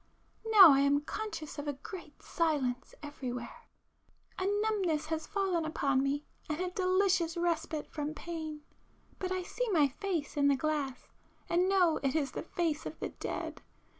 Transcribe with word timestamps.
Now 0.47 0.71
I 0.73 0.79
am 0.79 1.01
conscious 1.01 1.59
of 1.59 1.67
a 1.67 1.73
great 1.73 2.23
silence 2.23 2.95
everywhere,—a 3.03 4.47
numbness 4.61 5.05
has 5.05 5.27
fallen 5.27 5.63
upon 5.63 6.01
me, 6.01 6.23
and 6.49 6.59
a 6.59 6.71
delicious 6.71 7.37
respite 7.37 7.85
from 7.87 8.15
pain,—but 8.15 9.31
I 9.31 9.43
see 9.43 9.69
my 9.69 9.89
face 9.89 10.37
in 10.37 10.47
the 10.47 10.55
glass 10.55 11.07
and 11.47 11.69
know 11.69 11.99
it 12.01 12.15
is 12.15 12.31
the 12.31 12.41
face 12.41 12.87
of 12.87 12.99
the 12.99 13.09
dead. 13.09 13.61